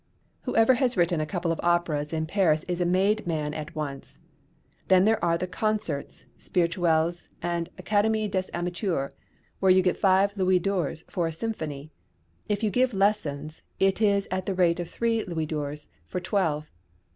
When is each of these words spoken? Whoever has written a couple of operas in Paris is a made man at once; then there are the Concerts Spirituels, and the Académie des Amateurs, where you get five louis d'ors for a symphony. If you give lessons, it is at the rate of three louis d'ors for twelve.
Whoever 0.45 0.73
has 0.73 0.97
written 0.97 1.21
a 1.21 1.27
couple 1.27 1.51
of 1.51 1.59
operas 1.61 2.11
in 2.11 2.25
Paris 2.25 2.63
is 2.67 2.81
a 2.81 2.87
made 2.87 3.27
man 3.27 3.53
at 3.53 3.75
once; 3.75 4.17
then 4.87 5.05
there 5.05 5.23
are 5.23 5.37
the 5.37 5.45
Concerts 5.45 6.25
Spirituels, 6.39 7.27
and 7.39 7.69
the 7.77 7.83
Académie 7.83 8.27
des 8.31 8.47
Amateurs, 8.51 9.11
where 9.59 9.71
you 9.71 9.83
get 9.83 9.99
five 9.99 10.35
louis 10.35 10.57
d'ors 10.57 11.05
for 11.07 11.27
a 11.27 11.31
symphony. 11.31 11.91
If 12.49 12.63
you 12.63 12.71
give 12.71 12.95
lessons, 12.95 13.61
it 13.79 14.01
is 14.01 14.27
at 14.31 14.47
the 14.47 14.55
rate 14.55 14.79
of 14.79 14.89
three 14.89 15.23
louis 15.23 15.45
d'ors 15.45 15.87
for 16.07 16.19
twelve. 16.19 16.71